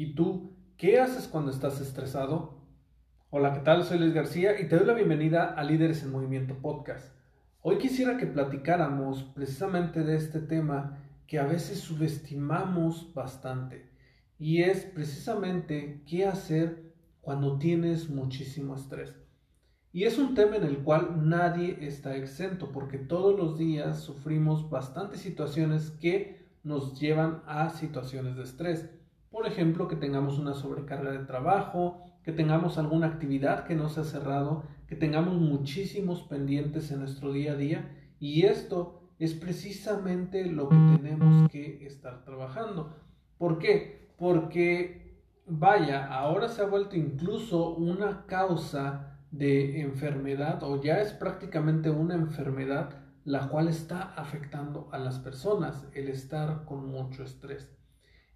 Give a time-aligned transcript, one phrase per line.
[0.00, 2.64] ¿Y tú qué haces cuando estás estresado?
[3.28, 3.84] Hola, ¿qué tal?
[3.84, 7.14] Soy Luis García y te doy la bienvenida a Líderes en Movimiento Podcast.
[7.60, 13.90] Hoy quisiera que platicáramos precisamente de este tema que a veces subestimamos bastante
[14.38, 19.14] y es precisamente qué hacer cuando tienes muchísimo estrés.
[19.92, 24.70] Y es un tema en el cual nadie está exento porque todos los días sufrimos
[24.70, 28.88] bastantes situaciones que nos llevan a situaciones de estrés.
[29.30, 34.00] Por ejemplo, que tengamos una sobrecarga de trabajo, que tengamos alguna actividad que no se
[34.00, 40.46] ha cerrado, que tengamos muchísimos pendientes en nuestro día a día y esto es precisamente
[40.46, 42.96] lo que tenemos que estar trabajando.
[43.38, 44.12] ¿Por qué?
[44.18, 51.88] Porque, vaya, ahora se ha vuelto incluso una causa de enfermedad o ya es prácticamente
[51.88, 57.79] una enfermedad la cual está afectando a las personas, el estar con mucho estrés.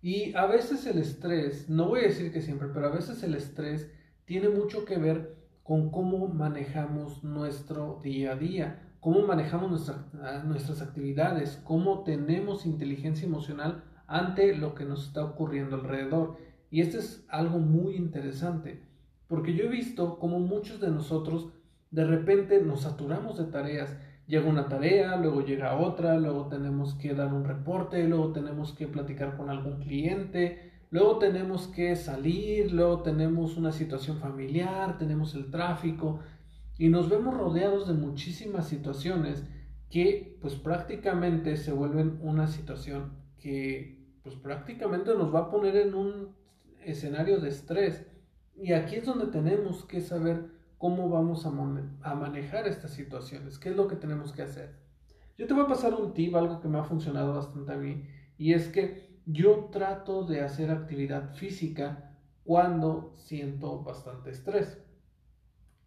[0.04, 3.34] Y a veces el estrés, no voy a decir que siempre, pero a veces el
[3.34, 3.90] estrés
[4.26, 10.82] tiene mucho que ver con cómo manejamos nuestro día a día, cómo manejamos ah, nuestras
[10.82, 16.36] actividades, cómo tenemos inteligencia emocional ante lo que nos está ocurriendo alrededor.
[16.70, 18.82] Y esto es algo muy interesante,
[19.26, 21.48] porque yo he visto cómo muchos de nosotros
[21.90, 23.96] de repente nos saturamos de tareas
[24.26, 28.86] llega una tarea, luego llega otra, luego tenemos que dar un reporte, luego tenemos que
[28.86, 35.50] platicar con algún cliente, luego tenemos que salir, luego tenemos una situación familiar, tenemos el
[35.50, 36.20] tráfico
[36.78, 39.44] y nos vemos rodeados de muchísimas situaciones
[39.90, 45.94] que pues prácticamente se vuelven una situación que pues prácticamente nos va a poner en
[45.94, 46.34] un
[46.82, 48.06] escenario de estrés.
[48.56, 50.46] Y aquí es donde tenemos que saber
[50.78, 51.50] cómo vamos a,
[52.14, 54.76] manejar estas situaciones, qué es lo que tenemos que hacer.
[55.36, 58.06] Yo te voy a pasar un tip, algo que me ha funcionado bastante a mí,
[58.36, 62.12] y es que yo trato de hacer actividad física
[62.44, 64.78] cuando siento bastante estrés.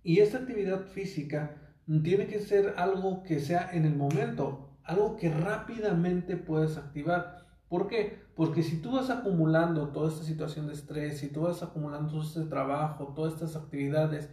[0.04, 5.30] Y esta actividad física tiene que ser algo que sea en el momento, algo que
[5.30, 7.46] rápidamente puedes activar.
[7.70, 8.20] ¿Por qué?
[8.36, 12.22] Porque si tú vas acumulando toda esta situación de estrés, si tú vas acumulando todo
[12.22, 14.30] este trabajo, todas estas actividades,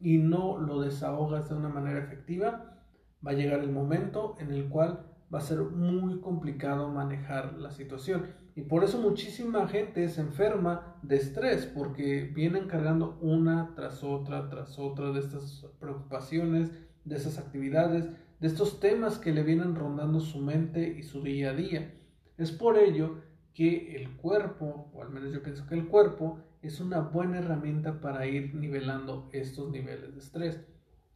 [0.00, 2.78] y no lo desahogas de una manera efectiva,
[3.24, 7.70] va a llegar el momento en el cual va a ser muy complicado manejar la
[7.70, 8.26] situación.
[8.56, 14.48] Y por eso muchísima gente se enferma de estrés, porque vienen cargando una tras otra,
[14.48, 16.70] tras otra de estas preocupaciones,
[17.04, 21.50] de esas actividades, de estos temas que le vienen rondando su mente y su día
[21.50, 21.94] a día.
[22.36, 23.18] Es por ello
[23.54, 28.00] que el cuerpo, o al menos yo pienso que el cuerpo, es una buena herramienta
[28.00, 30.60] para ir nivelando estos niveles de estrés.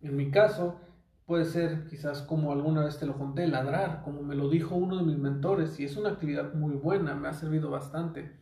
[0.00, 0.81] En mi caso,
[1.27, 4.99] puede ser quizás como alguna vez te lo conté, ladrar, como me lo dijo uno
[4.99, 8.33] de mis mentores, y es una actividad muy buena, me ha servido bastante.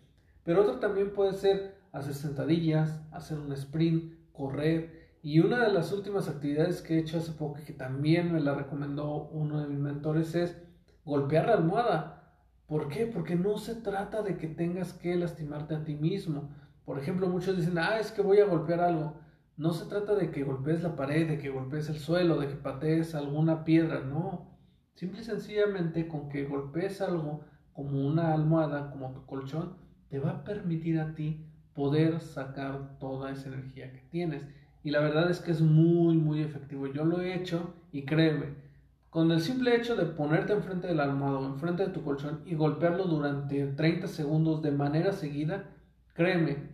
[0.44, 5.02] Pero otra también puede ser hacer sentadillas, hacer un sprint, correr.
[5.22, 8.54] Y una de las últimas actividades que he hecho hace poco, que también me la
[8.54, 10.60] recomendó uno de mis mentores, es
[11.04, 12.18] golpear la almohada.
[12.66, 13.06] ¿Por qué?
[13.06, 16.50] Porque no se trata de que tengas que lastimarte a ti mismo.
[16.84, 19.14] Por ejemplo, muchos dicen, ah, es que voy a golpear algo.
[19.56, 22.56] No se trata de que golpees la pared, de que golpees el suelo, de que
[22.56, 24.50] patees alguna piedra, no.
[24.94, 29.76] Simple y sencillamente con que golpees algo como una almohada, como tu colchón,
[30.08, 34.44] te va a permitir a ti poder sacar toda esa energía que tienes.
[34.82, 36.86] Y la verdad es que es muy, muy efectivo.
[36.86, 38.54] Yo lo he hecho y créeme,
[39.10, 42.54] con el simple hecho de ponerte enfrente del almohada o enfrente de tu colchón y
[42.54, 45.70] golpearlo durante 30 segundos de manera seguida,
[46.14, 46.70] créeme,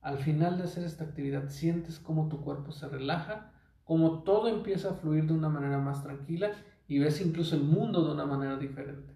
[0.00, 3.52] al final de hacer esta actividad sientes como tu cuerpo se relaja,
[3.84, 6.52] como todo empieza a fluir de una manera más tranquila
[6.88, 9.14] y ves incluso el mundo de una manera diferente.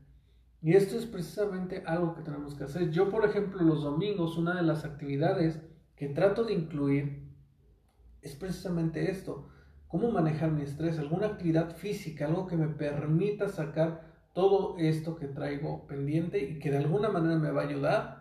[0.61, 2.91] Y esto es precisamente algo que tenemos que hacer.
[2.91, 5.61] Yo, por ejemplo, los domingos, una de las actividades
[5.95, 7.29] que trato de incluir
[8.23, 9.49] es precisamente esto.
[9.87, 15.29] Cómo manejar mi estrés, alguna actividad física, algo que me permita sacar todo esto que
[15.29, 18.18] traigo pendiente y que de alguna manera me va a ayudar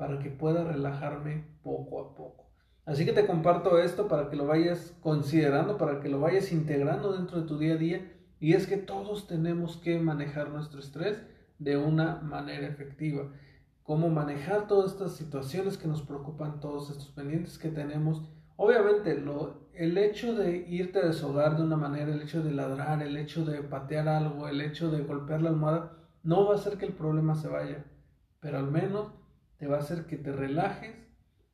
[0.00, 2.46] para que pueda relajarme poco a poco.
[2.86, 7.12] Así que te comparto esto para que lo vayas considerando, para que lo vayas integrando
[7.12, 8.10] dentro de tu día a día.
[8.40, 11.22] Y es que todos tenemos que manejar nuestro estrés
[11.58, 13.30] de una manera efectiva.
[13.82, 18.22] Cómo manejar todas estas situaciones que nos preocupan, todos estos pendientes que tenemos.
[18.56, 19.22] Obviamente,
[19.74, 23.44] el hecho de irte a deshogar de una manera, el hecho de ladrar, el hecho
[23.44, 25.92] de patear algo, el hecho de golpear la almohada,
[26.22, 27.84] no va a hacer que el problema se vaya,
[28.40, 29.19] pero al menos
[29.60, 30.96] te va a hacer que te relajes,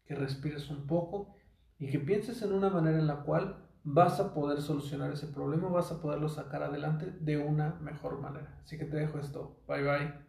[0.06, 1.34] que respires un poco
[1.76, 5.68] y que pienses en una manera en la cual vas a poder solucionar ese problema,
[5.68, 8.60] vas a poderlo sacar adelante de una mejor manera.
[8.62, 9.60] Así que te dejo esto.
[9.66, 10.25] Bye bye.